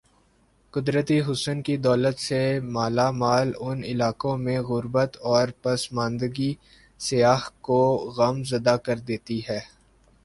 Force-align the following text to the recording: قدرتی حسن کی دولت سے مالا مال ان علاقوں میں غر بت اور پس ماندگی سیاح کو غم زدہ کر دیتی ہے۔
قدرتی 0.73 1.17
حسن 1.21 1.57
کی 1.61 1.75
دولت 1.77 2.17
سے 2.19 2.41
مالا 2.73 3.07
مال 3.21 3.47
ان 3.59 3.83
علاقوں 3.83 4.35
میں 4.37 4.59
غر 4.61 4.85
بت 4.93 5.11
اور 5.29 5.47
پس 5.61 5.81
ماندگی 5.93 6.51
سیاح 6.99 7.41
کو 7.61 7.81
غم 8.17 8.43
زدہ 8.51 8.75
کر 8.85 8.97
دیتی 9.07 9.39
ہے۔ 9.49 9.59